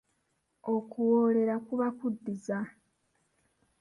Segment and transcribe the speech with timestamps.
[0.73, 2.57] Okuwoolera kuba kuddiza.